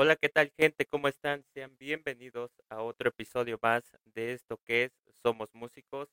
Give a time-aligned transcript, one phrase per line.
[0.00, 0.86] Hola, ¿qué tal gente?
[0.86, 1.42] ¿Cómo están?
[1.52, 4.92] Sean bienvenidos a otro episodio más de esto que es
[5.24, 6.08] Somos Músicos.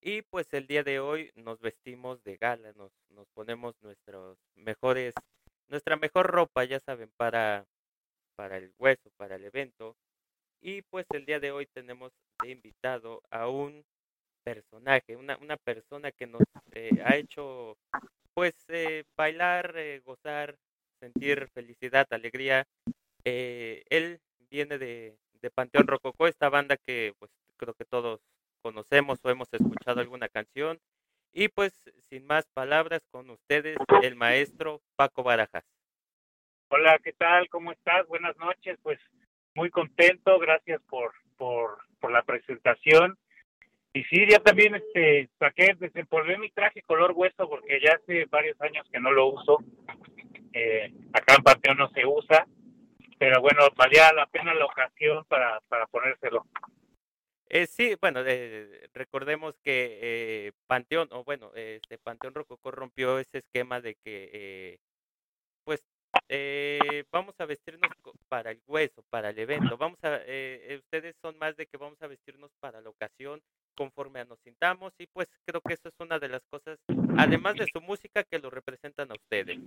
[0.00, 5.12] Y pues el día de hoy nos vestimos de gala, nos, nos ponemos nuestros mejores,
[5.68, 7.66] nuestra mejor ropa, ya saben, para,
[8.36, 9.96] para el hueso, para el evento.
[10.62, 13.84] Y pues el día de hoy tenemos de invitado a un
[14.44, 17.76] personaje, una, una persona que nos eh, ha hecho
[18.32, 20.56] pues eh, bailar, eh, gozar,
[21.00, 22.66] sentir felicidad, alegría
[23.24, 24.20] eh, él
[24.50, 28.20] viene de, de Panteón Rococó, esta banda que pues creo que todos
[28.62, 30.78] conocemos o hemos escuchado alguna canción.
[31.32, 31.72] Y pues
[32.08, 35.64] sin más palabras con ustedes, el maestro Paco Barajas.
[36.68, 37.48] Hola, ¿qué tal?
[37.48, 38.06] ¿Cómo estás?
[38.08, 38.78] Buenas noches.
[38.82, 38.98] Pues
[39.54, 43.16] muy contento, gracias por, por, por la presentación.
[43.92, 48.60] Y sí, ya también este saqué, desempolvé mi traje color hueso porque ya hace varios
[48.60, 49.58] años que no lo uso.
[50.52, 52.46] Eh, acá en Panteón no se usa
[53.20, 56.46] pero bueno, valía la pena la ocasión para, para ponérselo.
[57.50, 63.38] Eh, sí, bueno, eh, recordemos que eh, Panteón, o bueno, este Panteón Rococó rompió ese
[63.38, 64.78] esquema de que, eh,
[65.64, 65.84] pues,
[66.30, 67.90] eh, vamos a vestirnos
[68.28, 69.76] para el hueso, para el evento.
[69.76, 73.42] Vamos a, eh, ustedes son más de que vamos a vestirnos para la ocasión,
[73.76, 76.78] conforme a nos sintamos, y pues creo que eso es una de las cosas,
[77.18, 79.58] además de su música, que lo representan a ustedes.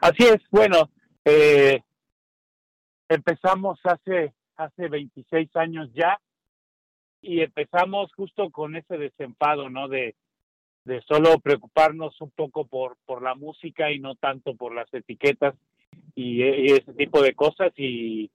[0.00, 0.88] Así es, bueno,
[1.24, 1.82] eh,
[3.08, 6.18] empezamos hace, hace 26 años ya
[7.20, 9.88] y empezamos justo con ese desenfado, ¿no?
[9.88, 10.14] De,
[10.84, 15.54] de solo preocuparnos un poco por, por la música y no tanto por las etiquetas
[16.14, 18.30] y, ese tipo de cosas y,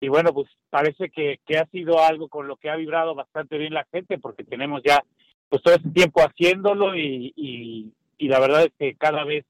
[0.00, 3.56] y bueno, pues parece que, que ha sido algo con lo que ha vibrado bastante
[3.56, 5.02] bien la gente porque tenemos ya
[5.48, 9.44] pues todo ese tiempo haciéndolo y, y la verdad es que cada vez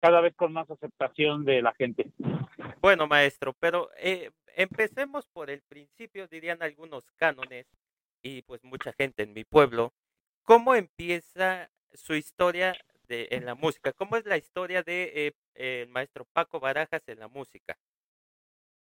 [0.00, 2.10] cada vez con más aceptación de la gente.
[2.80, 7.66] Bueno, maestro, pero eh, empecemos por el principio, dirían algunos cánones,
[8.22, 9.92] y pues mucha gente en mi pueblo.
[10.42, 12.74] ¿Cómo empieza su historia
[13.08, 13.92] de, en la música?
[13.92, 17.76] ¿Cómo es la historia de eh, el maestro Paco Barajas en la música?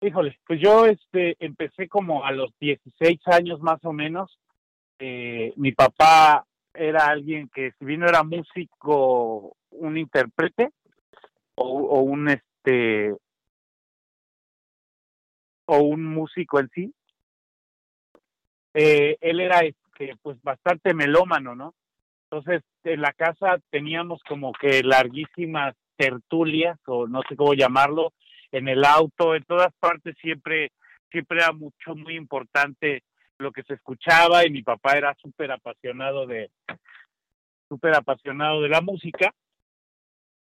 [0.00, 4.38] Híjole, pues yo este empecé como a los 16 años más o menos.
[4.98, 10.70] Eh, mi papá era alguien que si bien no era músico, un intérprete
[11.56, 13.14] o, o un este
[15.66, 16.94] o un músico en sí.
[18.74, 21.74] Eh, él era este, pues bastante melómano, ¿no?
[22.30, 28.12] Entonces, en la casa teníamos como que larguísimas tertulias, o no sé cómo llamarlo,
[28.52, 30.72] en el auto, en todas partes siempre,
[31.10, 33.02] siempre era mucho, muy importante
[33.38, 36.50] lo que se escuchaba y mi papá era súper apasionado de,
[37.68, 39.32] súper apasionado de la música.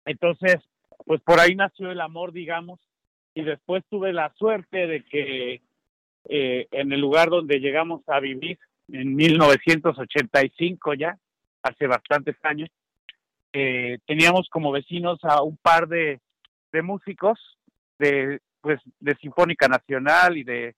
[0.06, 0.58] Entonces,
[1.06, 2.79] pues por ahí nació el amor, digamos,
[3.33, 5.61] y después tuve la suerte de que
[6.29, 8.57] eh, en el lugar donde llegamos a vivir
[8.91, 11.17] en 1985 ya,
[11.61, 12.69] hace bastantes años,
[13.53, 16.19] eh, teníamos como vecinos a un par de,
[16.72, 17.39] de músicos
[18.00, 20.75] de pues de Sinfónica Nacional y de,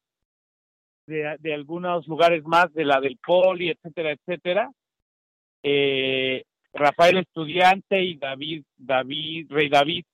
[1.08, 4.72] de, algunos lugares más de la del Poli, etcétera, etcétera.
[5.64, 6.44] Eh,
[6.78, 10.06] Rafael Estudiante y David, David, Rey David,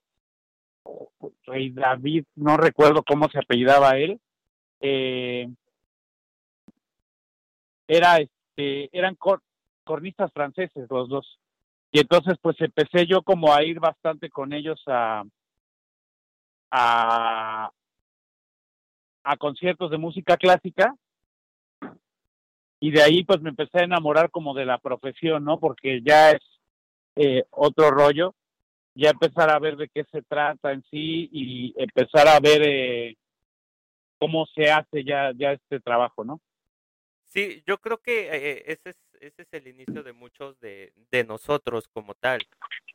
[1.45, 4.19] Rey David, no recuerdo cómo se apellidaba él,
[4.79, 5.49] eh,
[7.87, 9.41] era este, eran cor,
[9.83, 11.39] cornistas franceses los dos.
[11.91, 15.23] Y entonces pues empecé yo como a ir bastante con ellos a,
[16.71, 17.71] a,
[19.23, 20.95] a conciertos de música clásica
[22.79, 25.59] y de ahí pues me empecé a enamorar como de la profesión, ¿no?
[25.59, 26.41] Porque ya es
[27.15, 28.35] eh, otro rollo,
[28.95, 33.17] ya empezar a ver de qué se trata en sí y empezar a ver eh,
[34.19, 36.39] cómo se hace ya, ya este trabajo, ¿no?
[37.25, 41.23] Sí, yo creo que eh, ese, es, ese es el inicio de muchos de, de
[41.23, 42.39] nosotros como tal,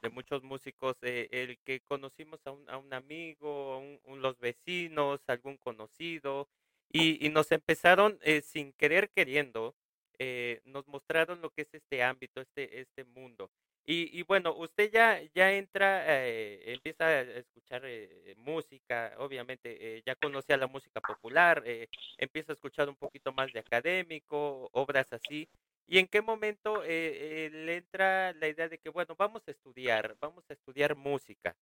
[0.00, 4.22] de muchos músicos, eh, el que conocimos a un, a un amigo, a un, un,
[4.22, 6.48] los vecinos, algún conocido,
[6.92, 9.74] y, y nos empezaron eh, sin querer queriendo,
[10.20, 13.50] eh, nos mostraron lo que es este ámbito, este, este mundo.
[13.90, 20.02] Y, y bueno, usted ya, ya entra, eh, empieza a escuchar eh, música, obviamente eh,
[20.04, 21.88] ya conocía la música popular, eh,
[22.18, 25.48] empieza a escuchar un poquito más de académico, obras así.
[25.86, 30.14] ¿Y en qué momento eh, le entra la idea de que, bueno, vamos a estudiar,
[30.20, 31.56] vamos a estudiar música?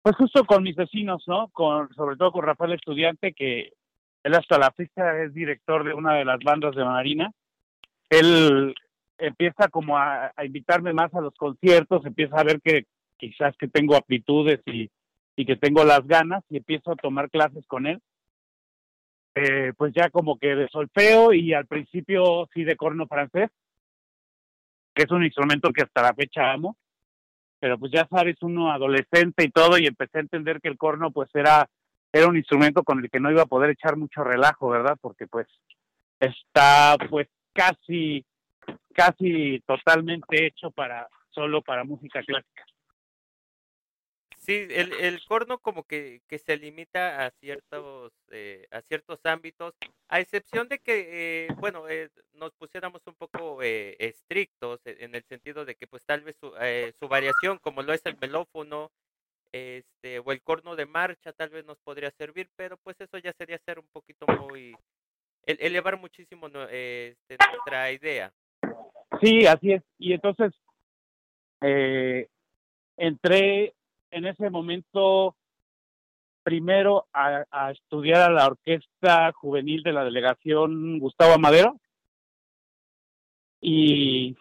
[0.00, 1.48] Pues justo con mis vecinos, ¿no?
[1.48, 3.72] Con, sobre todo con Rafael Estudiante, que
[4.22, 7.32] él hasta la fecha es director de una de las bandas de Marina.
[8.10, 8.76] Él
[9.26, 12.86] empieza como a, invitarme más a los conciertos, empieza a ver que
[13.16, 14.90] quizás que tengo aptitudes y,
[15.36, 18.00] y que tengo las ganas y empiezo a tomar clases con él.
[19.34, 23.50] Eh, pues ya como que de solfeo y al principio sí de corno francés,
[24.94, 26.76] que es un instrumento que hasta la fecha amo,
[27.58, 31.12] pero pues ya sabes, uno adolescente y todo, y empecé a entender que el corno
[31.12, 31.66] pues era,
[32.12, 34.98] era un instrumento con el que no iba a poder echar mucho relajo, ¿verdad?
[35.00, 35.46] Porque pues
[36.20, 38.24] está pues casi,
[38.92, 42.64] casi totalmente hecho para, solo para música clásica.
[44.38, 49.72] Sí, el, el corno como que, que se limita a ciertos eh, a ciertos ámbitos,
[50.08, 55.22] a excepción de que, eh, bueno, eh, nos pusiéramos un poco eh, estrictos en el
[55.28, 58.90] sentido de que pues tal vez su, eh, su variación, como lo es el melófono,
[59.52, 63.32] este, o el corno de marcha, tal vez nos podría servir, pero pues eso ya
[63.34, 64.74] sería ser un poquito muy,
[65.46, 68.32] elevar muchísimo este, nuestra idea.
[69.22, 69.82] Sí, así es.
[69.98, 70.52] Y entonces,
[71.60, 72.26] eh,
[72.96, 73.72] entré
[74.10, 75.36] en ese momento
[76.42, 81.78] primero a, estudiar a la orquesta juvenil de la delegación Gustavo Amadero
[83.60, 84.36] y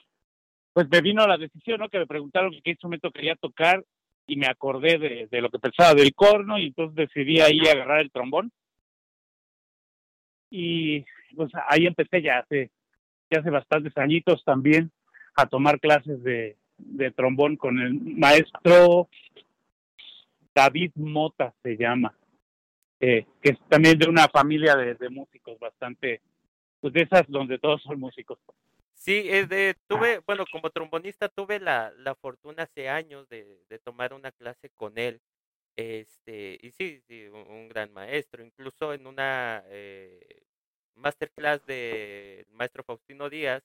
[0.74, 1.90] pues me vino la decisión, ¿no?
[1.90, 3.86] Que me preguntaron qué instrumento quería tocar
[4.26, 8.00] y me acordé de, de lo que pensaba del corno y entonces decidí ahí agarrar
[8.00, 8.52] el trombón
[10.50, 11.06] y
[11.36, 12.72] pues ahí empecé ya hace
[13.38, 14.92] hace bastantes añitos también
[15.36, 16.58] a tomar clases de,
[17.16, 19.08] trombón con el maestro
[20.54, 22.14] David Mota se llama,
[23.00, 26.22] eh, que es también de una familia de, músicos bastante,
[26.80, 28.38] pues de esas donde todos son músicos.
[28.94, 34.14] Sí, es de, tuve, bueno, como trombonista tuve la, la fortuna hace años de, tomar
[34.14, 35.22] una clase con él.
[35.78, 40.44] Este, y sí, sí, un, un gran maestro, incluso en una eh,
[40.96, 43.64] masterclass de maestro Faustino Díaz,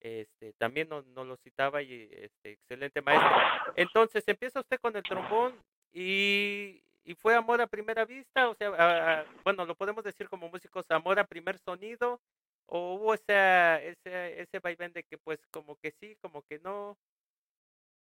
[0.00, 3.30] este, también no, no, lo citaba y este, excelente maestro.
[3.76, 5.54] Entonces empieza usted con el trombón
[5.92, 10.90] y, y fue amor a primera vista, o sea, bueno, lo podemos decir como músicos,
[10.90, 12.20] amor a primer sonido,
[12.66, 13.96] o hubo ese,
[14.40, 16.96] ese vaivén de que pues como que sí, como que no.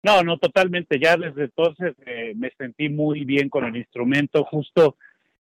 [0.05, 0.99] No, no, totalmente.
[0.99, 4.45] Ya desde entonces eh, me sentí muy bien con el instrumento.
[4.45, 4.97] Justo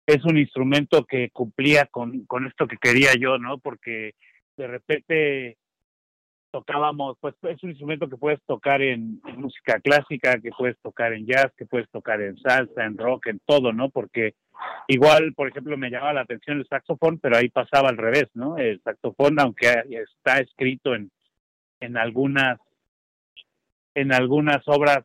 [0.06, 3.58] es un instrumento que cumplía con, esto que quería yo, ¿no?
[3.58, 4.14] Porque
[4.56, 5.58] de repente
[6.52, 11.12] tocábamos, pues es un instrumento que puedes tocar en, en, música clásica, que puedes tocar
[11.12, 13.90] en jazz, que puedes tocar en salsa, en rock, en todo, ¿no?
[13.90, 14.34] Porque
[14.86, 18.56] igual, por ejemplo, me llamaba la atención el saxofón, pero ahí pasaba al revés, ¿no?
[18.56, 21.10] El saxofón, aunque está escrito en,
[21.80, 22.58] en algunas
[23.94, 25.04] en algunas obras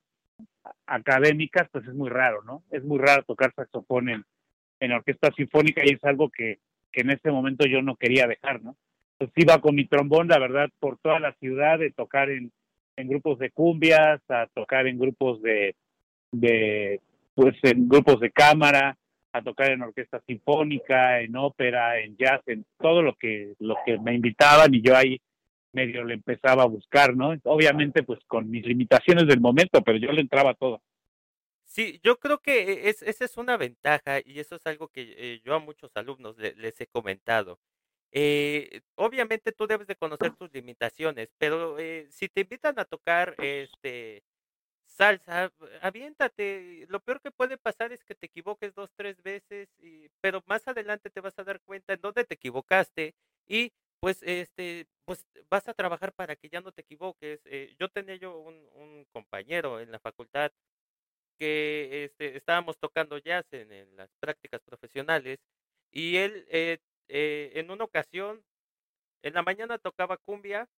[0.86, 2.62] académicas, pues es muy raro, ¿no?
[2.72, 4.26] Es muy raro tocar saxofón en,
[4.82, 6.60] en orquesta sinfónica y es algo que,
[6.92, 8.76] que en ese momento yo no quería dejar, ¿no?
[9.22, 12.52] pues iba con mi trombón, la verdad, por toda la ciudad, de tocar en,
[12.96, 15.76] en grupos de cumbias, a tocar en grupos de,
[16.32, 17.00] de,
[17.36, 18.98] pues en grupos de cámara,
[19.32, 24.00] a tocar en orquesta sinfónica, en ópera, en jazz, en todo lo que, lo que
[24.00, 25.22] me invitaban y yo ahí
[25.72, 27.36] medio le empezaba a buscar, ¿no?
[27.44, 30.82] Obviamente, pues con mis limitaciones del momento, pero yo le entraba todo.
[31.74, 35.42] Sí, yo creo que es, esa es una ventaja y eso es algo que eh,
[35.46, 37.60] yo a muchos alumnos le, les he comentado.
[38.12, 43.36] Eh, obviamente tú debes de conocer tus limitaciones, pero eh, si te invitan a tocar
[43.40, 44.24] este
[44.86, 45.52] salsa,
[45.82, 46.88] aviéntate.
[46.90, 50.68] Lo peor que puede pasar es que te equivoques dos, tres veces, y, pero más
[50.68, 53.16] adelante te vas a dar cuenta en dónde te equivocaste
[53.48, 57.42] y pues este pues vas a trabajar para que ya no te equivoques.
[57.46, 60.52] Eh, yo tenía yo un, un, compañero en la facultad
[61.42, 65.40] que este, estábamos tocando jazz en, en las prácticas profesionales
[65.92, 66.80] y él eh,
[67.10, 68.44] eh, en una ocasión,
[69.24, 70.70] en la mañana tocaba cumbia,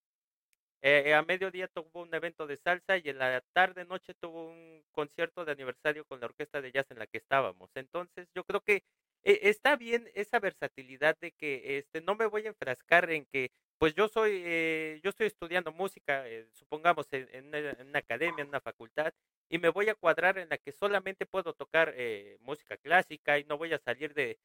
[0.82, 4.84] eh, a mediodía tuvo un evento de salsa y en la tarde noche tuvo un
[4.92, 7.70] concierto de aniversario con la orquesta de jazz en la que estábamos.
[7.76, 8.84] Entonces, yo creo que
[9.24, 13.52] eh, está bien esa versatilidad de que este no me voy a enfrascar en que
[13.78, 18.62] pues yo soy eh, yo estoy estudiando música, eh, supongamos en, una, academia, en una
[18.62, 19.14] facultad
[19.50, 21.94] y me voy a cuadrar en la que solamente puedo tocar
[22.40, 24.38] música clásica y no voy a salir de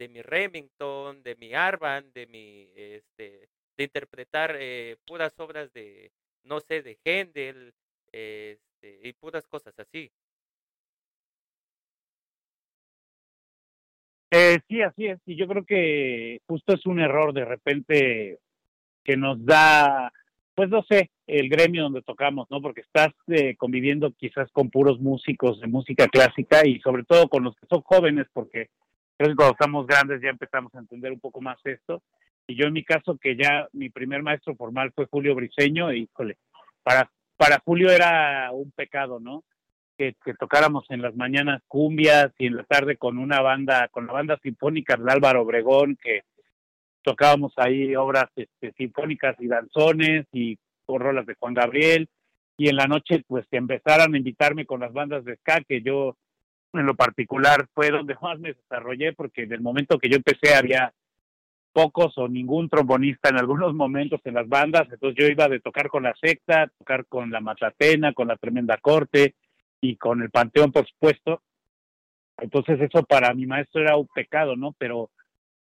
[0.00, 6.10] de mi Remington, de mi Arban, de mi, este, de interpretar eh, puras obras de,
[6.42, 7.74] no sé, de Händel,
[8.10, 10.10] este, y puras cosas así.
[14.30, 15.18] Eh, sí, así es.
[15.26, 18.38] Y yo creo que justo es un error de repente
[19.10, 20.12] que nos da,
[20.54, 22.62] pues no sé, el gremio donde tocamos, ¿no?
[22.62, 27.42] Porque estás eh, conviviendo quizás con puros músicos de música clásica y sobre todo con
[27.42, 28.68] los que son jóvenes, porque
[29.16, 32.04] creo que cuando estamos grandes ya empezamos a entender un poco más esto.
[32.46, 36.36] Y yo en mi caso, que ya mi primer maestro formal fue Julio Briseño, híjole,
[36.84, 39.42] para, para Julio era un pecado, ¿no?
[39.98, 44.06] que, que, tocáramos en las mañanas cumbias y en la tarde con una banda, con
[44.06, 46.22] la banda sinfónica de Álvaro Obregón, que
[47.02, 52.08] tocábamos ahí obras este, sinfónicas y danzones y rolas de Juan Gabriel
[52.56, 55.82] y en la noche pues que empezaran a invitarme con las bandas de ska que
[55.82, 56.16] yo
[56.72, 60.54] en lo particular fue donde más me desarrollé porque en el momento que yo empecé
[60.54, 60.92] había
[61.72, 65.88] pocos o ningún trombonista en algunos momentos en las bandas, entonces yo iba de tocar
[65.88, 69.36] con la secta, tocar con la Matatena, con la Tremenda Corte
[69.80, 71.42] y con el Panteón, por supuesto.
[72.38, 74.74] Entonces eso para mi maestro era un pecado, ¿no?
[74.78, 75.10] Pero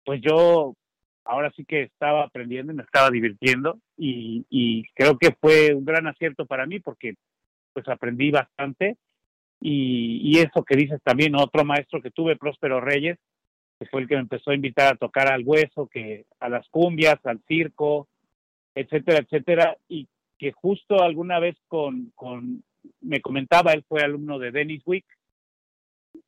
[0.04, 0.74] pues yo
[1.24, 6.06] ahora sí que estaba aprendiendo y me estaba divirtiendo y, creo que fue un gran
[6.06, 7.14] acierto para mí porque
[7.72, 8.96] pues aprendí bastante
[9.60, 13.18] y, y eso que dices también, otro maestro que tuve, Próspero Reyes,
[13.78, 16.68] que fue el que me empezó a invitar a tocar al hueso, que a las
[16.68, 18.06] cumbias, al circo,
[18.74, 20.06] etcétera, etcétera, y
[20.38, 22.62] que justo alguna vez con, con
[23.00, 25.06] me comentaba, él fue alumno de Dennis Wick,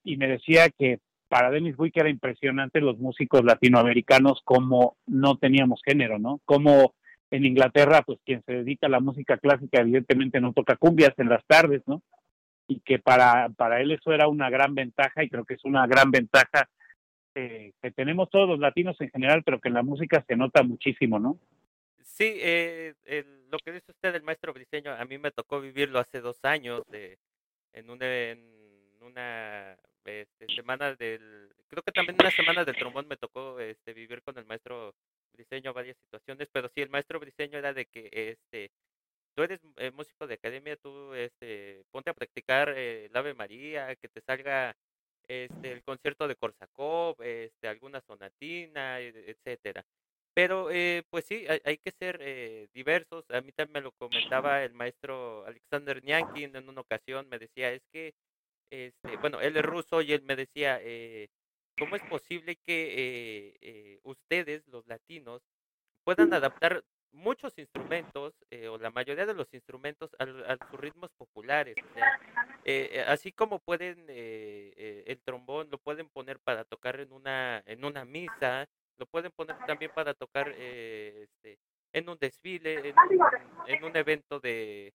[0.04, 5.80] y me decía que para Dennis Wick era impresionante los músicos latinoamericanos como no teníamos
[5.84, 6.40] género, ¿no?
[6.44, 6.94] Como
[7.30, 11.28] en Inglaterra, pues quien se dedica a la música clásica evidentemente no toca cumbias en
[11.28, 12.02] las tardes, ¿no?
[12.68, 15.86] Y que para, para él eso era una gran ventaja y creo que es una
[15.86, 16.68] gran ventaja
[17.34, 20.62] eh, que tenemos todos los latinos en general, pero que en la música se nota
[20.62, 21.38] muchísimo, ¿no?
[22.02, 22.94] Sí, eh,
[23.50, 26.82] lo que dice usted del maestro briseño, a mí me tocó vivirlo hace dos años
[26.88, 27.18] de,
[27.72, 28.40] en, una, en
[29.02, 34.22] una este, semana del, creo que también una semana del trombón me tocó este, vivir
[34.22, 34.94] con el maestro
[35.32, 38.70] briseño varias situaciones, pero sí, el maestro briseño era de que este,
[39.34, 43.94] tú eres eh, músico de academia, tú este, ponte a practicar eh, el Ave María,
[43.96, 44.76] que te salga
[45.28, 49.84] este, el concierto de Korsakov, este, alguna sonatina, e, etcétera.
[50.36, 53.24] Pero eh, pues sí, hay, que ser eh, diversos.
[53.30, 57.72] A mí también me lo comentaba el maestro Alexander Nyankin en una ocasión, me decía,
[57.72, 58.12] es que,
[58.70, 61.28] este, bueno, él es ruso y él me decía, eh,
[61.78, 65.42] ¿cómo es posible que eh, ustedes, los latinos,
[66.04, 66.84] puedan adaptar
[67.16, 70.26] muchos instrumentos eh, o la mayoría de los instrumentos a,
[70.70, 71.76] sus ritmos populares.
[71.78, 71.98] O
[72.64, 77.84] eh, eh, así como pueden el trombón lo pueden poner para tocar en una en
[77.84, 78.68] una misa,
[78.98, 81.58] lo pueden poner también para tocar este,
[81.92, 82.94] en un desfile,
[83.66, 84.92] en, un evento de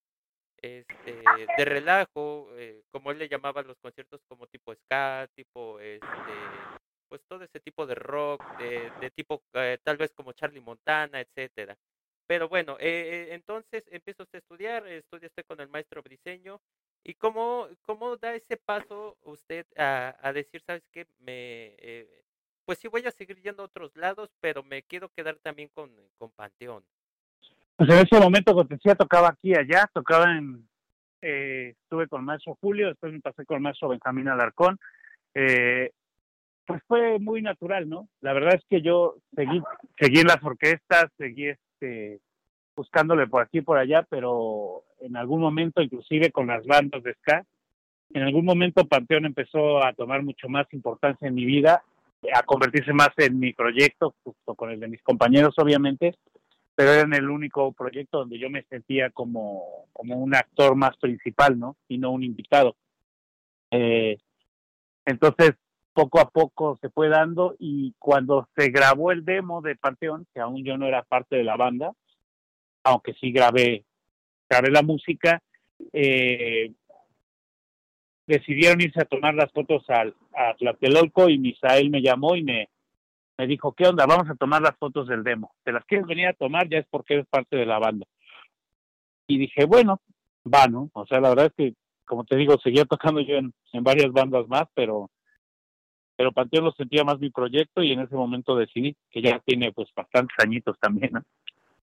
[0.62, 1.24] este,
[1.58, 2.50] de relajo,
[2.92, 6.08] como él le llamaba los conciertos como tipo ska, tipo este,
[7.08, 9.44] pues todo ese tipo de rock, de, tipo
[9.84, 11.78] tal vez como Charlie Montana, etcétera.
[12.32, 16.62] Pero bueno, eh, eh, entonces empieza usted a estudiar, estudia usted con el maestro Briseño.
[17.04, 22.24] ¿Y cómo, cómo da ese paso usted a, a decir, sabes qué, me, eh,
[22.64, 25.94] pues sí voy a seguir yendo a otros lados, pero me quiero quedar también con,
[26.18, 26.86] con Panteón?
[27.82, 30.70] Pues en ese momento, como decía, tocaba aquí y allá, tocaba en,
[31.20, 34.78] eh, estuve con el maestro Julio, después me pasé con el maestro Benjamín Alarcón.
[35.34, 35.90] Eh,
[36.68, 38.08] pues fue muy natural, ¿no?
[38.20, 39.64] La verdad es que yo seguí,
[39.98, 42.20] seguí las orquestas, seguí este,
[42.76, 47.16] buscándole por aquí y por allá, pero en algún momento, inclusive con las bandas de
[47.16, 47.44] ska,
[48.14, 51.82] en algún momento Panteón empezó a tomar mucho más importancia en mi vida,
[52.32, 56.14] a convertirse más en mi proyecto, justo con el de mis compañeros, obviamente,
[56.82, 60.98] pero era en el único proyecto donde yo me sentía como, como un actor más
[60.98, 61.78] principal, ¿no?
[61.88, 62.76] Y no un invitado.
[63.70, 64.18] Eh,
[65.06, 65.52] entonces,
[65.94, 70.40] poco a poco se fue dando y cuando se grabó el demo de Panteón, que
[70.40, 71.92] aún yo no era parte de la banda,
[72.84, 73.86] aunque sí grabé,
[74.50, 75.40] grabé la música,
[75.94, 76.72] eh,
[78.26, 82.70] decidieron irse a tomar las fotos al, a Tlatelolco y Misael me llamó y me,
[83.38, 84.06] me dijo, ¿qué onda?
[84.06, 85.54] Vamos a tomar las fotos del demo.
[85.64, 86.68] ¿Te las quieres venir a tomar?
[86.70, 88.06] Ya es porque eres parte de la banda.
[89.28, 90.02] Y dije, bueno,
[90.46, 90.90] va, ¿no?
[90.94, 91.74] O sea, la verdad es que,
[92.06, 95.10] como te digo, seguía tocando yo en, en varias bandas más, pero
[96.22, 99.72] pero Panteón lo sentía más mi proyecto y en ese momento decidí que ya tiene
[99.72, 101.24] pues bastantes añitos también, ¿no?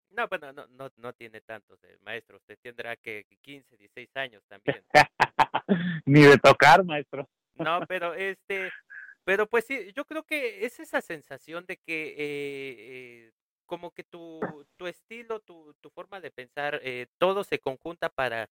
[0.09, 2.35] No, bueno, no, no, no tiene tantos, eh, maestro.
[2.35, 4.83] Usted tendrá que 15, 16 años también.
[6.05, 7.29] Ni de tocar, maestro.
[7.55, 8.71] no, pero este,
[9.25, 13.31] pero pues sí, yo creo que es esa sensación de que eh,
[13.65, 14.39] como que tu,
[14.77, 18.49] tu estilo, tu, tu forma de pensar, eh, todo se conjunta para,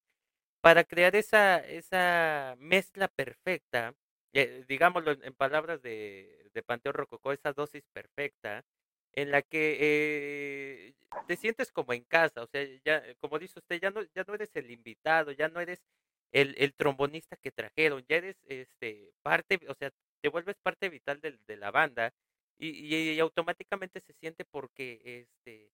[0.60, 3.94] para crear esa, esa mezcla perfecta
[4.34, 8.64] eh, digámoslo en, palabras de, de, Panteón Rococó, esa dosis perfecta
[9.12, 10.94] en la que eh,
[11.28, 14.34] te sientes como en casa, o sea, ya, como dice usted, ya no, ya no
[14.34, 15.80] eres el invitado, ya no eres
[16.32, 19.92] el, el trombonista que trajeron, ya eres este parte, o sea,
[20.24, 22.14] te vuelves parte vital de, de la banda
[22.56, 25.70] y, y, automáticamente se siente porque este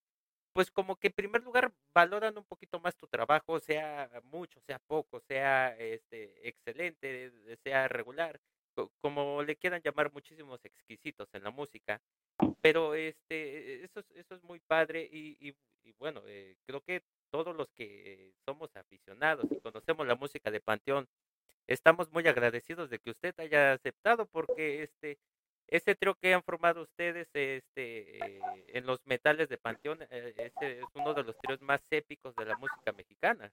[0.52, 4.80] pues como que en primer lugar valoran un poquito más tu trabajo, sea mucho, sea
[4.80, 7.30] poco, sea este, excelente,
[7.62, 8.40] sea regular,
[9.00, 12.00] como le quieran llamar muchísimos exquisitos en la música,
[12.60, 15.54] pero este, eso, eso es muy padre y, y,
[15.92, 21.06] bueno, eh, creo que todos los que somos aficionados y conocemos la música de Panteón,
[21.70, 25.18] estamos muy agradecidos de que usted haya aceptado porque este
[25.68, 28.40] ese trío que han formado ustedes este
[28.76, 32.56] en los metales de Panteón eh, es uno de los tríos más épicos de la
[32.56, 33.50] música mexicana.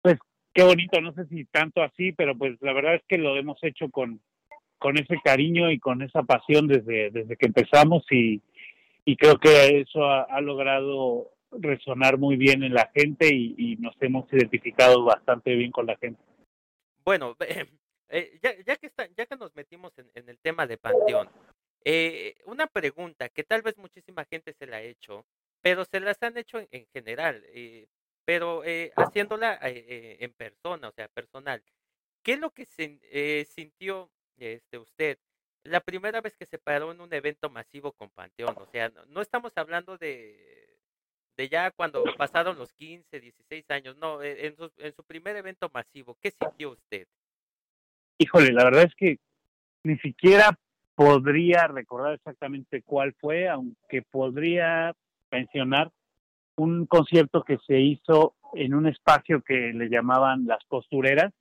[0.00, 0.16] Pues
[0.52, 3.58] qué bonito, no sé si tanto así, pero pues la verdad es que lo hemos
[3.62, 4.20] hecho con
[4.78, 8.40] con ese cariño y con esa pasión desde desde que empezamos y
[9.04, 14.32] y creo que eso ha logrado resonar muy bien en la gente y, nos hemos
[14.32, 16.20] identificado bastante bien con la gente.
[17.04, 17.36] Bueno,
[18.08, 21.30] eh, ya, ya, que está, ya que nos metimos en, el tema de Panteón,
[21.84, 25.26] eh, una pregunta que tal vez muchísima gente se la ha hecho,
[25.60, 27.88] pero se las han hecho en, general, eh,
[28.24, 28.62] pero
[28.96, 31.62] haciéndola en persona, o sea, personal.
[32.22, 35.18] ¿Qué es lo que se, sintió este, usted
[35.62, 38.56] la primera vez que se paró en un evento masivo con Panteón?
[38.56, 40.73] O sea, no estamos hablando de
[41.36, 45.36] de ya cuando pasaron los 15, 16 años, no, e, en su, en su primer
[45.36, 47.06] evento masivo, ¿qué sintió usted?
[48.18, 49.18] Híjole, la verdad es que
[49.82, 50.58] ni siquiera
[50.94, 54.94] podría recordar exactamente cuál fue, aunque podría
[55.30, 55.90] mencionar
[56.56, 61.32] un concierto que se hizo en un espacio que le llamaban las costureras,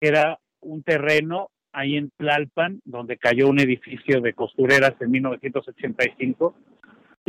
[0.00, 6.54] que era un terreno ahí en Tlalpan, donde cayó un edificio de costureras en 1985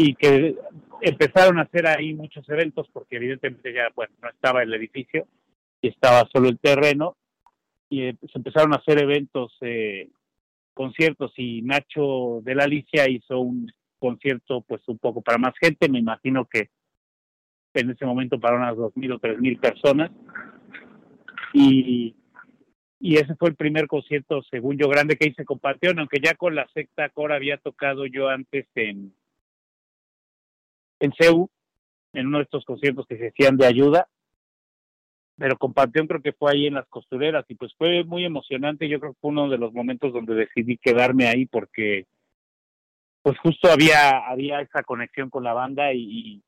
[0.01, 0.55] y que
[1.01, 5.27] empezaron a hacer ahí muchos eventos porque evidentemente ya bueno no estaba el edificio
[5.81, 7.17] y estaba solo el terreno
[7.89, 10.09] y eh, se empezaron a hacer eventos eh,
[10.73, 15.89] conciertos y Nacho de la Alicia hizo un concierto pues un poco para más gente
[15.89, 16.69] me imagino que
[17.73, 20.11] en ese momento para unas dos mil o tres mil personas
[21.51, 22.15] y
[23.01, 26.35] y ese fue el primer concierto según yo grande que hice con Panteón aunque ya
[26.35, 29.13] con la secta Cora había tocado yo antes en
[30.99, 31.49] en CEU,
[32.13, 34.07] en uno de estos conciertos que se hacían de ayuda,
[35.37, 38.99] pero con creo que fue ahí en las costureras y pues fue muy emocionante, yo
[38.99, 42.05] creo que fue uno de los momentos donde decidí quedarme ahí porque
[43.21, 46.43] pues justo había había esa conexión con la banda y,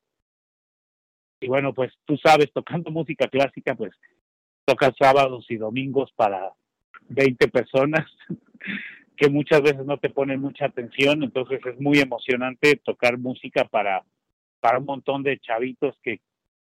[1.39, 3.93] y bueno, pues tú sabes, tocando música clásica, pues
[4.65, 6.53] tocas sábados y domingos para
[7.09, 8.05] 20 personas
[9.15, 14.03] que muchas veces no te ponen mucha atención, entonces es muy emocionante tocar música para
[14.61, 16.21] para un montón de chavitos que,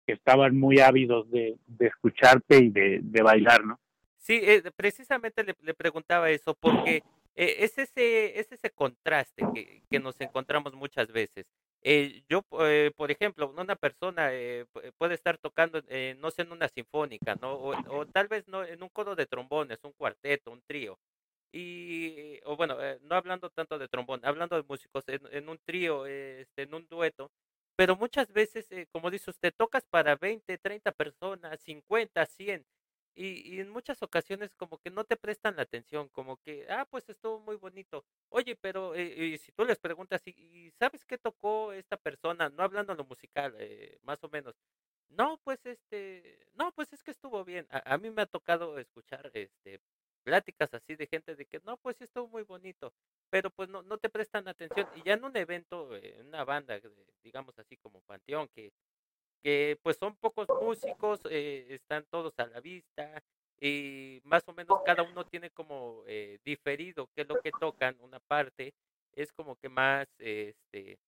[0.05, 3.77] estaban muy ávidos de, escucharte y de, bailar, ¿no?
[4.15, 7.03] Sí, eh, precisamente le, preguntaba eso, porque
[7.35, 11.45] eh, es, ese, es ese contraste que, nos encontramos muchas veces.
[11.81, 14.31] Eh, yo, por ejemplo, una persona
[14.97, 15.81] puede estar tocando,
[16.19, 17.55] no sé, en una sinfónica, ¿no?
[17.55, 20.97] O, tal vez no en un coro de trombones, un cuarteto, un trío.
[21.51, 26.05] Y, o bueno, no hablando tanto de trombón, hablando de músicos, en, en un trío,
[26.05, 27.29] este, en un dueto,
[27.77, 32.65] pero muchas veces, eh, como dice usted, tocas para 20, 30 personas, 50, 100,
[33.15, 36.87] y, y, en muchas ocasiones como que no te prestan la atención, como que, ah,
[36.89, 38.05] pues estuvo muy bonito.
[38.29, 42.49] Oye, pero eh, si tú les preguntas, ¿y, sabes qué tocó esta persona?
[42.49, 44.55] No hablando de lo musical, eh, más o menos.
[45.09, 47.67] No, pues este, no, pues es que estuvo bien.
[47.71, 49.79] A, a mí me ha tocado escuchar este
[50.27, 52.91] pláticas así de gente de que no, pues sí estuvo muy bonito,
[53.29, 54.85] pero pues no, no te prestan atención.
[54.97, 56.77] Y ya en un evento, en una banda,
[57.23, 58.73] digamos así como Panteón, que,
[59.41, 63.23] que pues son pocos músicos, eh, están todos a la vista,
[63.61, 67.95] y más o menos cada uno tiene como eh, diferido qué es lo que tocan,
[68.01, 68.73] una parte,
[69.13, 70.99] es como que más, este,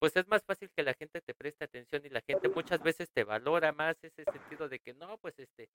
[0.00, 3.08] pues es más fácil que la gente te preste atención y la gente muchas veces
[3.12, 5.68] te valora más ese sentido de que no, pues este,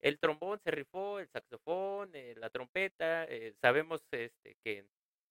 [0.00, 3.24] el trombón se rifó, el saxofón, eh, la trompeta.
[3.24, 4.84] Eh, sabemos este, que,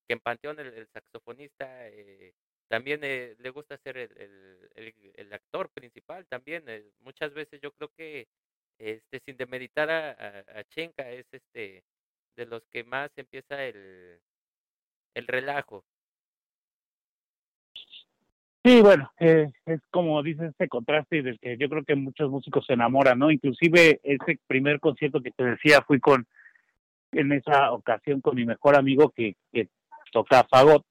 [0.07, 2.33] que, en Panteón el, saxofonista eh,
[2.67, 6.25] también le gusta ser el, el, el, actor principal.
[6.27, 6.65] También
[6.99, 8.27] muchas veces yo creo que
[8.79, 11.83] este, sin demeritar a, a, Chenka es este
[12.35, 14.19] de los que más empieza el,
[15.13, 15.85] el relajo.
[18.65, 22.65] Sí, bueno, eh, es como dices ese contraste del que yo creo que muchos músicos
[22.65, 23.29] se enamoran, ¿no?
[23.29, 26.25] Inclusive ese primer concierto que te decía fui con,
[27.11, 29.67] en esa ocasión con mi mejor amigo que, que
[30.11, 30.83] toca fagot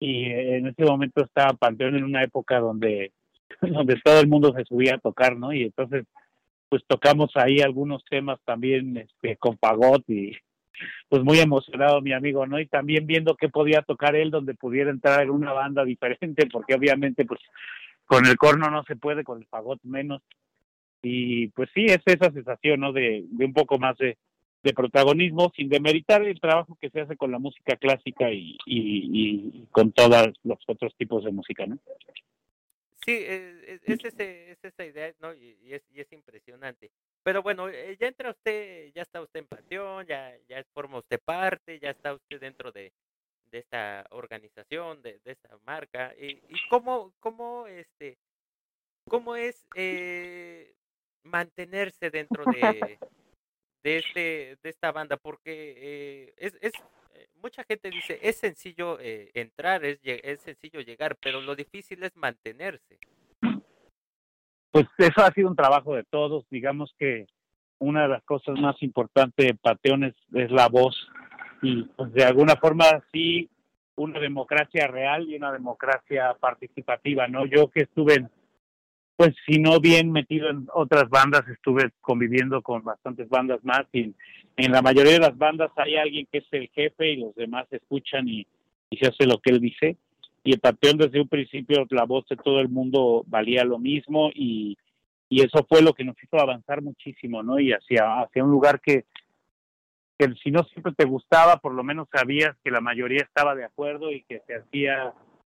[0.00, 3.12] y en ese momento estaba Panteón en una época donde,
[3.60, 5.52] donde todo el mundo se subía a tocar, ¿no?
[5.52, 6.04] Y entonces
[6.68, 10.36] pues tocamos ahí algunos temas también este, con fagot y
[11.08, 12.60] pues muy emocionado mi amigo, ¿no?
[12.60, 16.74] Y también viendo qué podía tocar él donde pudiera entrar en una banda diferente, porque
[16.74, 17.40] obviamente pues
[18.04, 20.22] con el corno no se puede, con el fagot menos.
[21.02, 22.92] Y pues sí, es esa sensación, ¿no?
[22.92, 24.16] De, de un poco más de,
[24.66, 29.64] de protagonismo, sin demeritar el trabajo que se hace con la música clásica y, y,
[29.70, 31.78] con todos los otros tipos de música, ¿no?
[33.06, 35.32] Sí, es, es, ese, es esa idea, ¿no?
[35.32, 36.90] Y, es, y es impresionante.
[37.22, 41.20] Pero bueno, eh, ya entra usted, ya está usted en Panteón, ya, ya forma usted
[41.24, 42.92] parte, ya está usted dentro de,
[43.50, 46.14] de esta organización, de, de esta marca.
[46.18, 48.18] ¿Y, y cómo, cómo, este,
[49.08, 50.74] cómo es eh,
[51.22, 52.98] mantenerse dentro de,
[53.84, 55.16] de, este, de esta banda?
[55.16, 56.72] Porque eh, es, es,
[57.42, 62.16] mucha gente dice, es sencillo eh, entrar, es, es sencillo llegar, pero lo difícil es
[62.16, 62.98] mantenerse.
[64.70, 66.44] Pues eso ha sido un trabajo de todos.
[66.50, 67.26] Digamos que
[67.78, 70.96] una de las cosas más importantes de Pateón es, es la voz
[71.62, 73.48] y pues de alguna forma sí
[73.96, 77.46] una democracia real y una democracia participativa, ¿no?
[77.46, 78.30] Yo que estuve en
[79.16, 84.14] pues si no bien metido en otras bandas, estuve conviviendo con bastantes bandas más y
[84.56, 87.66] en la mayoría de las bandas hay alguien que es el jefe y los demás
[87.70, 88.46] escuchan y,
[88.98, 89.96] se hace lo que él dice.
[90.44, 94.30] Y el Panteón desde un principio la voz de todo el mundo valía lo mismo
[94.32, 94.78] y,
[95.28, 97.58] y eso fue lo que nos hizo avanzar muchísimo, ¿no?
[97.58, 99.04] Y hacia, hacia un lugar que,
[100.18, 103.64] que si no siempre te gustaba, por lo menos sabías que la mayoría estaba de
[103.64, 105.12] acuerdo y que se hacía,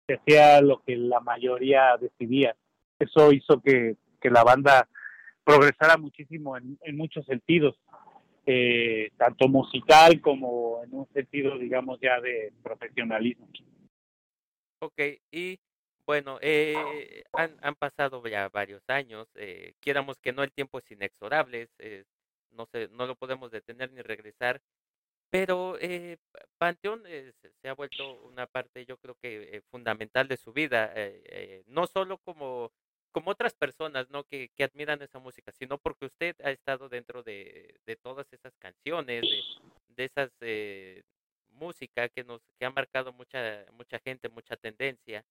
[0.07, 2.55] se hacía lo que la mayoría decidía
[2.99, 4.87] eso hizo que, que la banda
[5.47, 7.79] progresara muchísimo en, muchos sentidos,
[8.45, 13.47] eh, tanto musical como en un sentido, digamos, ya de profesionalismo.
[14.79, 14.99] Ok,
[15.31, 15.57] y
[16.05, 20.91] bueno, eh, han, han pasado ya varios años, eh, quieramos que no, el tiempo es
[20.91, 22.03] inexorable, eh,
[22.51, 24.61] no, se, no lo podemos detener ni regresar,
[25.29, 26.17] pero eh,
[26.57, 27.31] Panteón eh,
[27.61, 30.93] se ha vuelto una parte, yo creo que fundamental de su vida,
[31.67, 32.71] no solo como
[33.17, 34.25] como otras personas, ¿no?
[34.25, 38.55] Que, que admiran esa música, sino porque usted ha estado dentro de, de todas esas
[38.57, 39.41] canciones, de,
[39.95, 41.01] de esas eh,
[41.49, 45.25] música que nos que ha marcado mucha mucha gente, mucha tendencia.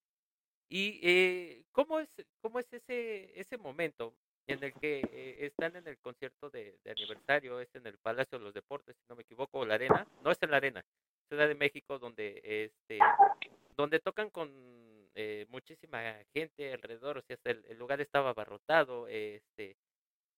[0.69, 2.09] Y eh, cómo es
[2.41, 4.13] cómo es ese ese momento
[4.49, 8.37] en el que eh, están en el concierto de, de, aniversario, es en el Palacio
[8.39, 10.85] de los Deportes, si no me equivoco, o la arena, no es en la arena,
[11.29, 12.99] Ciudad de México, donde este
[13.77, 14.51] donde tocan con
[15.17, 15.99] eh, muchísima
[16.33, 19.77] gente alrededor, o sea, el, el lugar estaba abarrotado, este,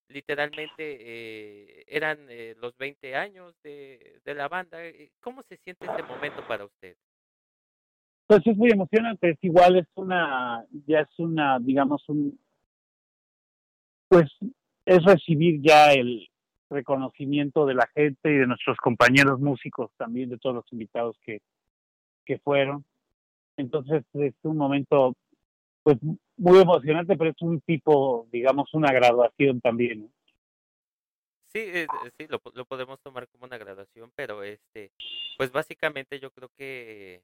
[0.09, 4.85] literalmente eh, eran eh, los 20 años de, de, la banda.
[4.85, 6.97] Eh, ¿Cómo se siente ese momento para usted?
[8.27, 12.39] Pues es muy emocionante, es igual, es una, ya es una, digamos, un,
[14.09, 14.31] pues
[14.85, 16.29] es recibir ya el
[16.69, 21.41] reconocimiento de la gente y de nuestros compañeros músicos también, de todos los invitados que,
[22.27, 22.85] que fueron.
[23.59, 25.15] Entonces es un momento
[25.83, 25.99] pues
[26.37, 30.11] muy emocionante, pero es un tipo, digamos, una graduación también.
[31.47, 31.87] Sí, eh,
[32.19, 34.93] sí, lo, lo podemos tomar como una graduación, pero este,
[35.37, 37.23] pues básicamente yo creo que,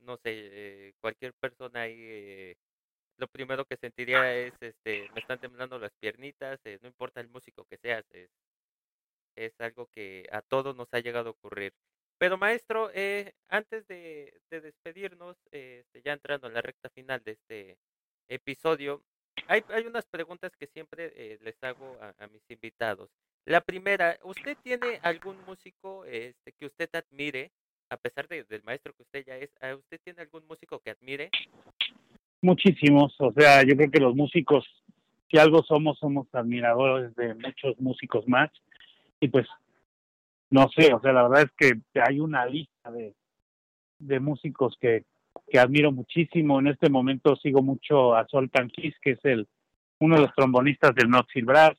[0.00, 2.56] no sé, eh, cualquier persona ahí, eh,
[3.18, 7.28] lo primero que sentiría es, este, me están temblando las piernitas, eh, no importa el
[7.28, 8.30] músico que seas, es,
[9.36, 11.72] es algo que a todos nos ha llegado a ocurrir.
[12.18, 17.32] Pero maestro, eh, antes de, de despedirnos, eh, ya entrando en la recta final de
[17.32, 17.76] este
[18.28, 19.02] episodio,
[19.48, 23.10] hay, hay unas preguntas que siempre eh, les hago a, a, mis invitados.
[23.44, 27.50] La primera, ¿usted tiene algún músico este, que usted admire,
[27.90, 31.30] a pesar de, del maestro que usted ya es, ¿usted tiene algún músico que admire?
[32.40, 34.64] Muchísimos, o sea, yo creo que los músicos,
[35.30, 38.50] si algo somos, somos admiradores de muchos músicos más.
[39.20, 39.46] Y pues
[40.50, 43.14] no sé, o sea, la verdad es que hay una lista de,
[43.98, 45.04] de músicos que,
[45.48, 46.58] que admiro muchísimo.
[46.58, 49.46] En este momento sigo mucho a Sol Tanquis, que es el
[49.98, 51.78] uno de los trombonistas del Knoxville Brass.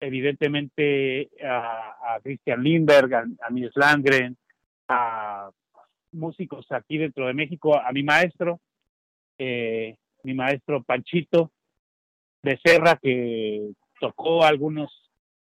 [0.00, 4.36] Evidentemente a, Christian Lindberg, a, a Nils Landgren,
[4.88, 5.50] a
[6.12, 8.60] músicos aquí dentro de México, a mi maestro,
[9.38, 11.50] eh, mi maestro Panchito
[12.42, 14.90] Becerra, que tocó algunos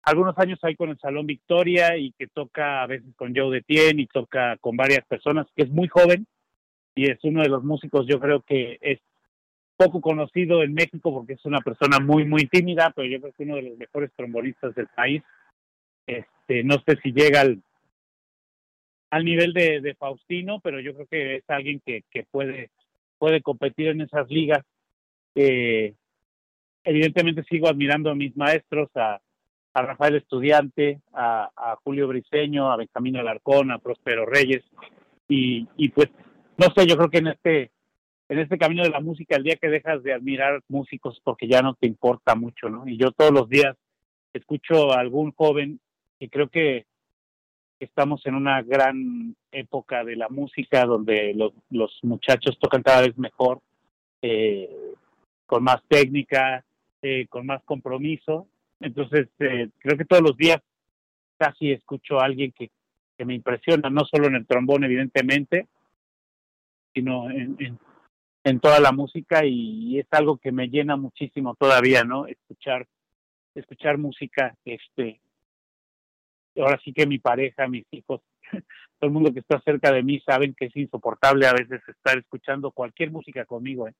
[0.05, 3.99] algunos años ahí con el Salón Victoria y que toca a veces con Joe Detien
[3.99, 6.27] y toca con varias personas, que es muy joven
[6.93, 8.99] y es uno de los músicos, yo creo que es
[9.75, 13.43] poco conocido en México porque es una persona muy, muy tímida, pero yo creo que
[13.43, 15.21] es uno de los mejores trombonistas del país.
[16.07, 17.61] Este, no sé si llega al,
[19.09, 22.69] al nivel de, de Faustino, pero yo creo que es alguien que, que puede,
[23.17, 24.63] puede competir en esas ligas.
[25.33, 25.95] Eh,
[26.83, 29.19] evidentemente sigo admirando a mis maestros, a,
[29.75, 34.63] a Rafael Estudiante, a, Julio Briseño, a Benjamín Alarcón, a Próspero Reyes,
[35.27, 36.09] y, y pues,
[36.57, 37.71] no sé, yo creo que en este,
[38.29, 41.61] en este camino de la música, el día que dejas de admirar músicos porque ya
[41.61, 42.87] no te importa mucho, ¿no?
[42.87, 43.75] Y yo todos los días
[44.31, 45.81] escucho a algún joven
[46.19, 46.85] y creo que
[47.81, 53.17] estamos en una gran época de la música donde los, los muchachos tocan cada vez
[53.17, 53.59] mejor,
[54.21, 54.69] eh,
[55.45, 56.63] con más técnica,
[57.01, 58.47] eh, con más compromiso.
[58.79, 60.61] Entonces, eh, creo que todos los días
[61.37, 62.71] casi escucho a alguien que,
[63.17, 65.67] que me impresiona, no solo en el trombón, evidentemente,
[66.93, 67.77] sino en,
[68.43, 72.25] en, toda la música y es algo que me llena muchísimo todavía, ¿no?
[72.27, 72.87] Escuchar
[73.55, 75.19] escuchar música, este,
[76.57, 80.19] ahora sí que mi pareja, mis hijos, todo el mundo que está cerca de mí
[80.19, 83.93] saben que es insoportable a veces estar escuchando cualquier música conmigo, ¿eh?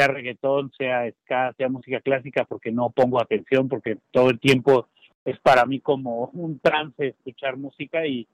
[0.00, 4.88] Sea reggaetón, sea ska, sea música clásica, porque no pongo atención, porque todo el tiempo
[5.24, 8.26] es para mí como un trance escuchar música y,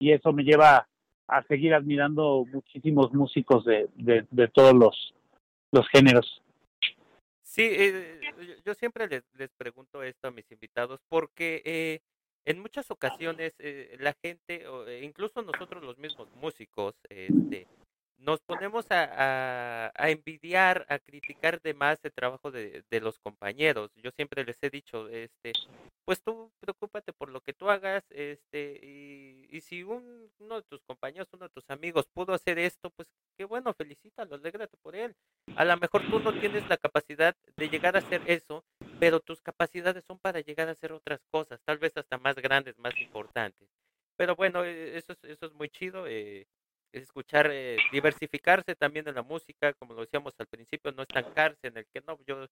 [0.00, 0.88] y eso me lleva
[1.28, 5.14] a seguir admirando muchísimos músicos de, de, todos los,
[5.70, 6.42] los géneros.
[7.42, 8.20] Sí, eh,
[8.64, 12.00] yo siempre les, les, pregunto esto a mis invitados porque eh,
[12.44, 17.68] en muchas ocasiones eh, la gente, eh, incluso nosotros los mismos músicos, este,
[18.22, 23.90] nos ponemos a, a, envidiar, a criticar de más el trabajo de, de, los compañeros.
[23.96, 25.52] Yo siempre les he dicho, este,
[26.04, 30.62] pues tú preocúpate por lo que tú hagas, este, y, y si un, uno de
[30.62, 34.94] tus compañeros, uno de tus amigos pudo hacer esto, pues qué bueno, felicítalo, alégrate por
[34.94, 35.14] él.
[35.56, 38.64] A lo mejor tú no tienes la capacidad de llegar a hacer eso,
[39.00, 42.78] pero tus capacidades son para llegar a hacer otras cosas, tal vez hasta más grandes,
[42.78, 43.68] más importantes.
[44.16, 46.06] Pero bueno, e, eso es, eso es muy chido.
[46.06, 46.46] Eh,
[46.92, 51.78] escuchar, eh, diversificarse también en la música, como lo decíamos al principio, no estancarse en
[51.78, 52.46] el que no, yo,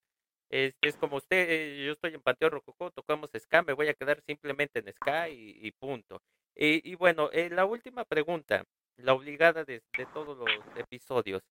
[0.49, 3.95] es, es como usted, eh, yo estoy en Panteón Rococó, tocamos ska, me voy a
[3.95, 6.21] quedar simplemente en ska y, punto.
[6.57, 8.65] Y, bueno, eh, la última pregunta,
[8.97, 11.43] la obligada de, de todos los episodios.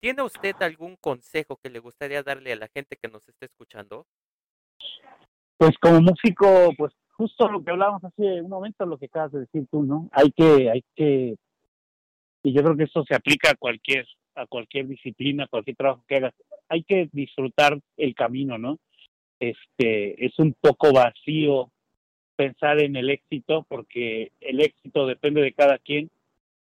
[0.00, 4.06] ¿Tiene usted algún consejo que le gustaría darle a la gente que nos esté escuchando?
[5.56, 9.40] Pues como músico, pues justo lo que hablábamos hace un momento, lo que acabas de
[9.40, 10.08] decir tú, ¿no?
[10.12, 11.36] Hay que, hay que
[12.44, 16.04] y yo creo que eso se aplica a cualquier a cualquier disciplina, a cualquier trabajo
[16.08, 16.34] que hagas.
[16.68, 18.78] Hay que disfrutar el camino, ¿no?
[19.40, 21.70] Este es un poco vacío
[22.36, 26.10] pensar en el éxito porque el éxito depende de cada quien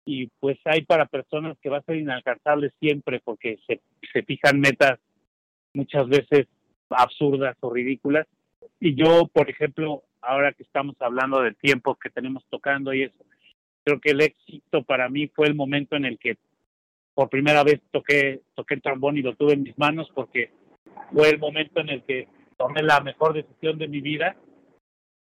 [0.06, 3.82] y pues hay para personas que va a ser inalcanzable siempre porque se,
[4.14, 5.00] se fijan metas
[5.74, 6.48] muchas veces
[6.90, 8.28] absurdas o ridículas
[8.80, 13.26] y yo por ejemplo ahora que estamos hablando del tiempo que tenemos tocando y eso
[13.86, 16.38] creo que el éxito para mí fue el momento en el que
[17.14, 20.50] por primera vez toqué, toqué el trombón y lo tuve en mis manos porque
[21.14, 24.36] fue el momento en el que tomé la mejor decisión de mi vida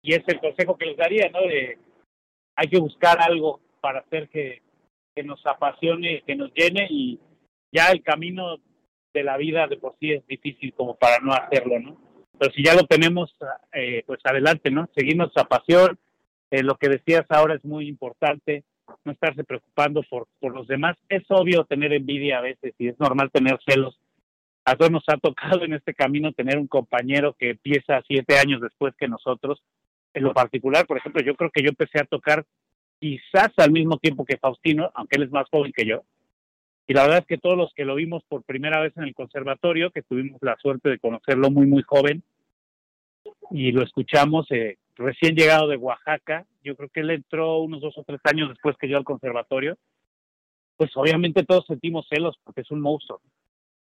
[0.02, 1.40] y es el consejo que les daría, ¿no?
[1.40, 1.78] De
[2.56, 4.60] hay que buscar algo para hacer que,
[5.14, 7.18] que nos apasione, que nos llene y
[7.72, 8.58] ya el camino
[9.14, 11.96] de la vida de por sí es difícil como para no hacerlo, ¿no?
[12.38, 13.34] Pero si ya lo tenemos,
[13.72, 14.88] eh, pues adelante, ¿no?
[14.94, 15.98] Seguir nuestra pasión,
[16.52, 18.62] eh, lo que decías ahora es muy importante,
[19.06, 20.98] no estarse preocupando por, por los demás.
[21.08, 23.98] Es obvio tener envidia a veces y es normal tener celos.
[24.66, 28.60] A todos nos ha tocado en este camino tener un compañero que empieza siete años
[28.60, 29.62] después que nosotros.
[30.12, 32.44] En lo particular, por ejemplo, yo creo que yo empecé a tocar
[33.00, 36.02] quizás al mismo tiempo que Faustino, aunque él es más joven que yo.
[36.86, 39.14] Y la verdad es que todos los que lo vimos por primera vez en el
[39.14, 42.22] conservatorio, que tuvimos la suerte de conocerlo muy, muy joven,
[43.50, 47.96] y lo escuchamos, eh, recién llegado de Oaxaca, yo creo que él entró unos dos
[47.98, 49.76] o tres años después que yo al conservatorio,
[50.76, 53.20] pues obviamente todos sentimos celos porque es un monstruo,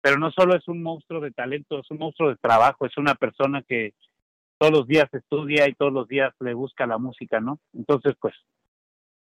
[0.00, 3.14] pero no solo es un monstruo de talento, es un monstruo de trabajo, es una
[3.14, 3.94] persona que
[4.58, 7.58] todos los días estudia y todos los días le busca la música, ¿no?
[7.74, 8.34] Entonces, pues,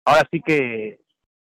[0.04, 1.00] ahora sí que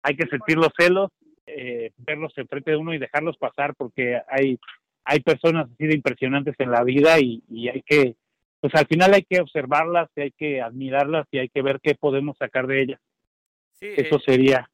[0.03, 1.11] hay que sentir los celos,
[1.45, 4.59] eh, verlos enfrente de uno y dejarlos pasar porque hay,
[5.03, 8.15] hay personas así de impresionantes en la vida y, y hay que
[8.61, 11.95] pues al final hay que observarlas y hay que admirarlas y hay que ver qué
[11.95, 13.01] podemos sacar de ellas.
[13.71, 14.69] Sí, Eso eh, sería.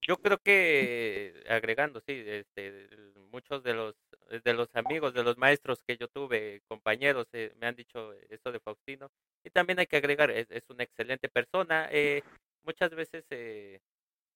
[0.00, 2.88] Yo creo que agregando, sí, este,
[3.30, 3.96] muchos de los
[4.42, 8.52] de los amigos, de los maestros que yo tuve, compañeros, eh, me han dicho esto
[8.52, 9.10] de Faustino.
[9.44, 11.88] Y también hay que agregar, es, es una excelente persona.
[11.92, 12.22] Eh,
[12.62, 13.80] muchas veces eh,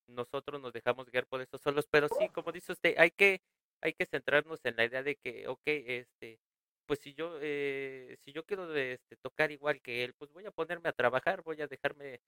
[0.08, 3.40] nosotros nos dejamos guiar por eso solos, pero sí, como dice usted, hay que
[3.80, 6.40] hay que centrarnos en la idea de que, ok, este,
[6.88, 10.50] pues si yo eh, si yo quiero este, tocar igual que él, pues voy a
[10.50, 12.20] ponerme a trabajar, voy a dejarme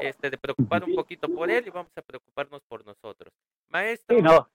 [0.00, 3.34] este de preocupar un poquito por él y vamos a preocuparnos por nosotros.
[3.68, 4.16] Maestro.
[4.16, 4.48] Sí, no.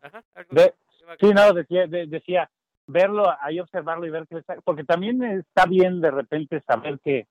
[0.00, 0.72] Ajá, de,
[1.20, 2.50] sí, no, decía, de, decía
[2.86, 7.26] verlo, ahí observarlo y ver que está, porque también está bien de repente saber que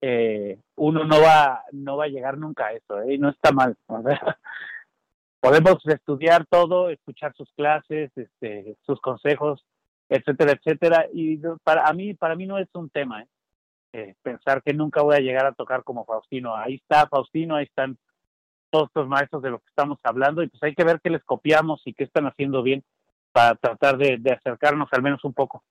[0.00, 3.18] eh, uno no va no va a llegar nunca a eso, ¿eh?
[3.18, 3.76] no está mal.
[3.88, 4.38] O sea,
[5.40, 9.64] podemos estudiar todo, escuchar sus clases, este, sus consejos,
[10.08, 11.06] etcétera, etcétera.
[11.12, 13.28] Y para a mí, para mí no es un tema, ¿eh?
[13.94, 16.54] Eh, pensar que nunca voy a llegar a tocar como Faustino.
[16.54, 17.96] Ahí está Faustino, ahí están
[18.70, 21.24] todos los maestros de lo que estamos hablando y pues hay que ver qué les
[21.24, 22.84] copiamos y qué están haciendo bien
[23.32, 25.64] para tratar de, acercarnos al menos un poco.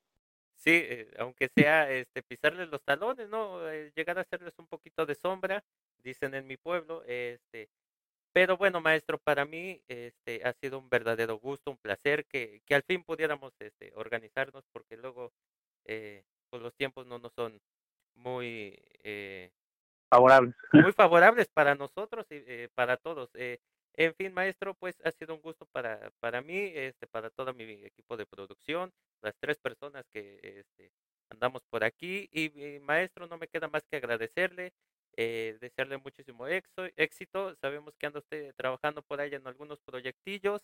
[0.55, 3.59] Sí, eh, aunque sea este pisarles los talones, ¿no?
[3.95, 5.63] llegar a hacerles un poquito de sombra,
[6.03, 7.69] dicen en mi pueblo, este,
[8.37, 12.75] pero bueno, maestro, para mí este, ha sido un verdadero gusto, un placer que, que
[12.75, 15.33] al fin pudiéramos este, organizarnos porque luego
[15.85, 17.59] eh, pues los tiempos no nos son
[18.13, 19.49] muy eh,
[20.11, 20.53] favorables.
[20.71, 23.31] Muy favorables para nosotros y eh, para todos.
[23.33, 23.57] Eh,
[23.95, 27.63] en fin, maestro, pues ha sido un gusto para, para mí, este, para todo mi
[27.63, 30.91] equipo de producción, las tres personas que este,
[31.31, 32.29] andamos por aquí.
[32.31, 34.73] Y, y maestro, no me queda más que agradecerle
[35.17, 37.55] eh, desearle muchísimo éxito.
[37.55, 40.61] Sabemos que anda usted trabajando por ahí en algunos proyectillos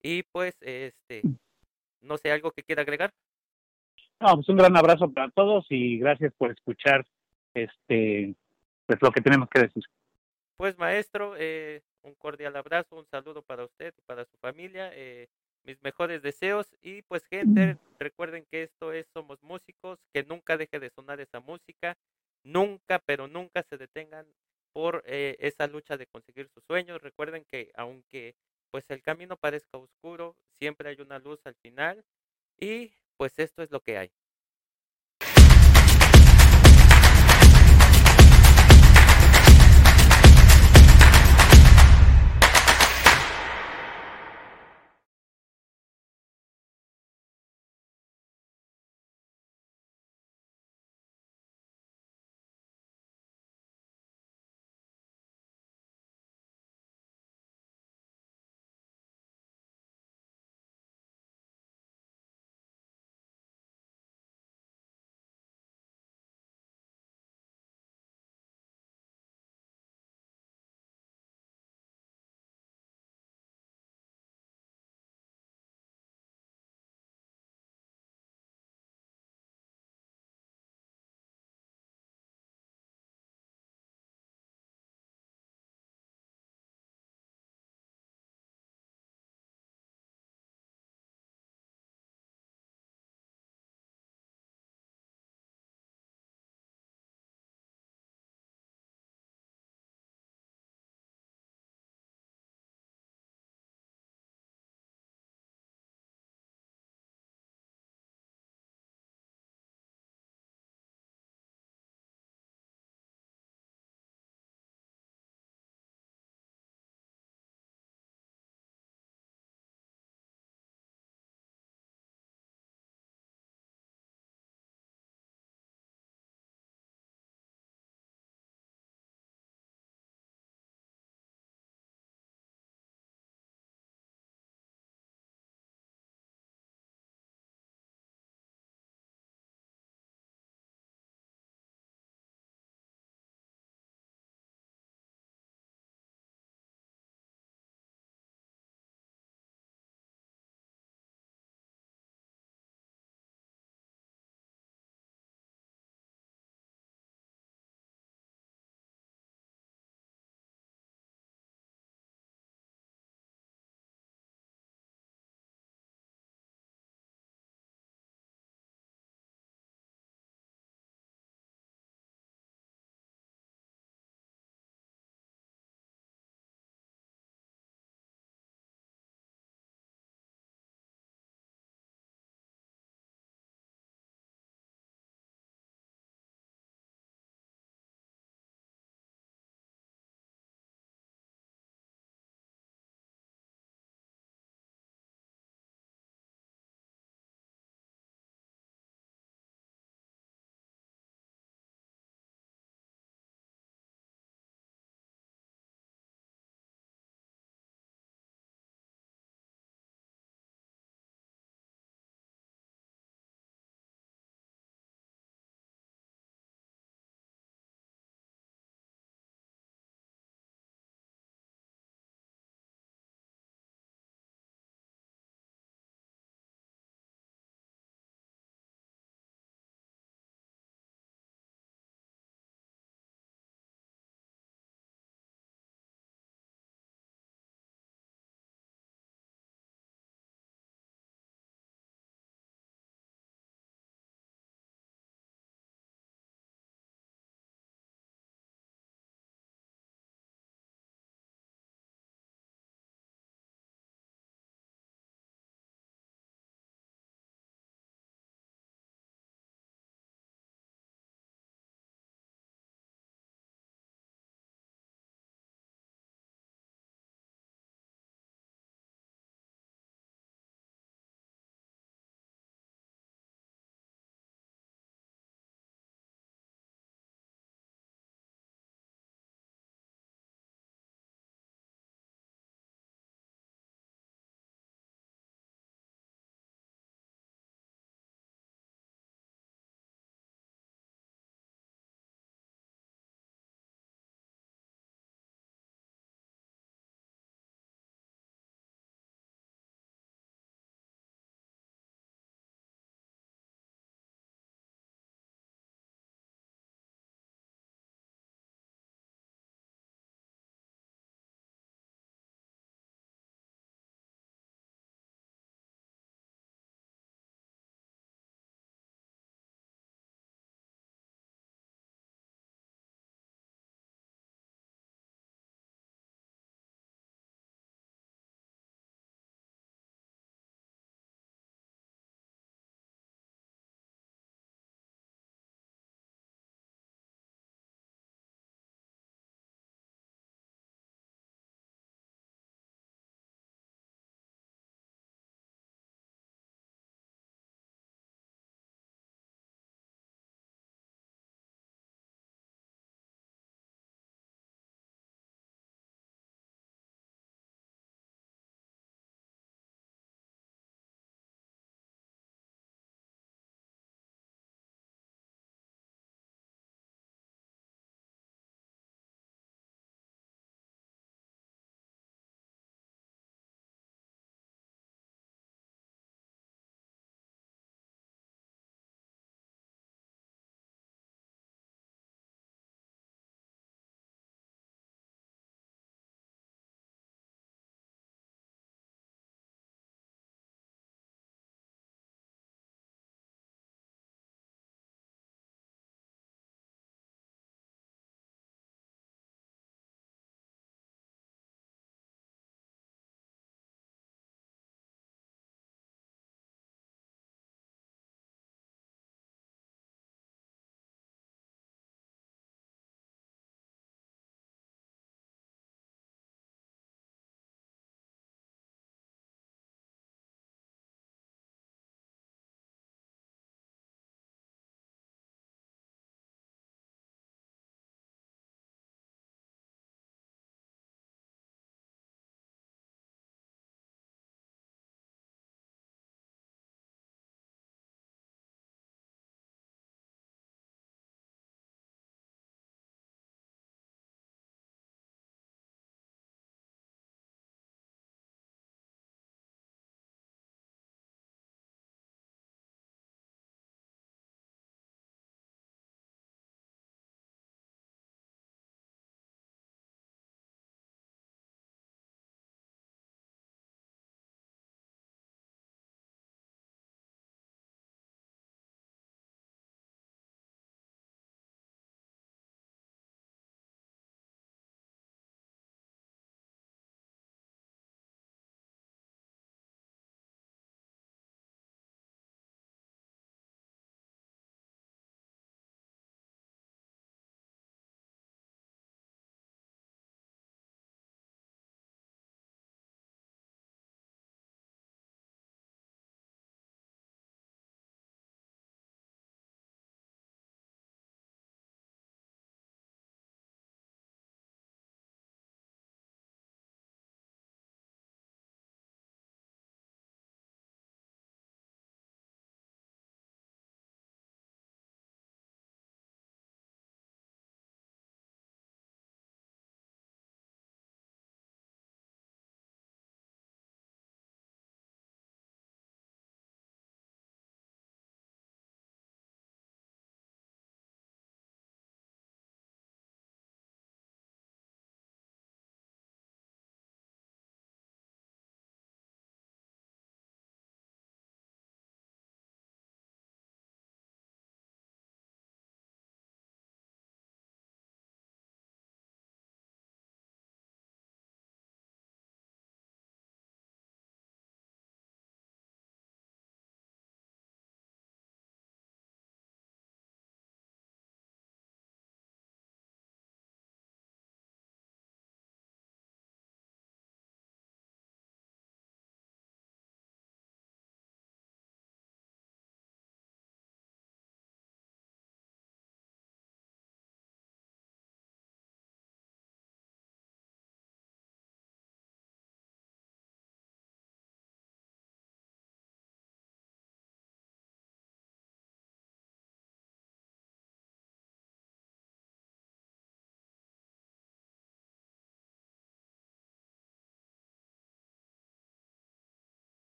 [0.00, 1.36] y pues, este, mm.
[2.02, 3.12] no sé, algo que quiera agregar.
[4.20, 7.04] No, pues un gran abrazo para todos y gracias por escuchar
[7.52, 8.34] este
[8.86, 9.82] pues lo que tenemos que decir.
[10.56, 15.26] Pues maestro, eh, un cordial abrazo, un saludo para usted y para su familia, eh,
[15.64, 17.78] mis mejores deseos y pues gente, mm.
[17.98, 21.96] recuerden que esto es Somos Músicos, que nunca deje de sonar esa música,
[22.46, 24.26] nunca, pero nunca se detengan
[24.72, 27.02] por eh, esa lucha de conseguir sus sueños.
[27.02, 28.36] Recuerden que aunque
[28.70, 32.04] pues el camino parezca oscuro, siempre hay una luz al final
[32.60, 34.12] y pues esto es lo que hay.